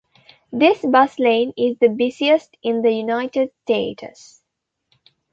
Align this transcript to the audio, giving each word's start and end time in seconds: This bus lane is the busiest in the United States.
This 0.51 0.81
bus 0.83 1.19
lane 1.19 1.53
is 1.55 1.77
the 1.77 1.87
busiest 1.89 2.57
in 2.63 2.81
the 2.81 2.91
United 2.91 3.51
States. 3.61 4.41